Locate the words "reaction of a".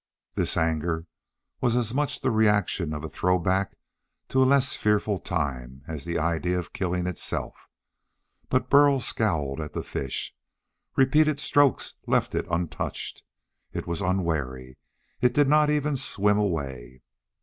2.31-3.07